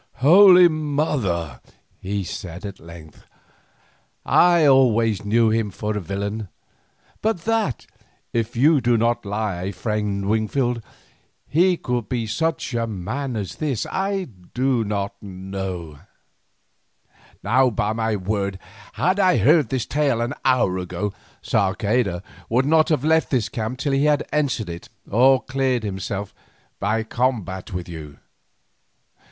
[0.15, 1.61] "Holy Mother!"
[2.01, 3.23] he said at length,
[4.25, 6.47] "I always knew him for a villain,
[7.21, 7.85] but that,
[8.33, 10.81] if you do not lie, friend Wingfield,
[11.47, 15.99] he could be such a man as this, I did not know.
[17.43, 18.57] Now by my word,
[18.93, 21.13] had I heard this tale an hour ago,
[21.43, 26.33] Sarceda should not have left this camp till he had answered it or cleared himself
[26.79, 28.17] by combat with you.